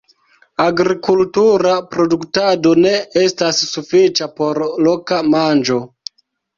Agrikultura 0.63 1.75
produktado 1.91 2.73
ne 2.87 2.95
estas 3.27 3.63
sufiĉa 3.75 4.33
por 4.43 4.67
loka 4.91 5.25
manĝo. 5.33 5.85